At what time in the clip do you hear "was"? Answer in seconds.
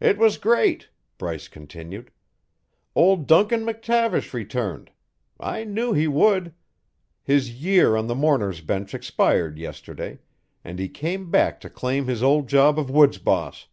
0.18-0.38